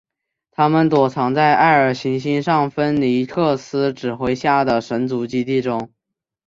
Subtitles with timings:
[0.49, 5.93] 他们躲藏在艾尔行星上芬尼克斯指挥下的神族基地中。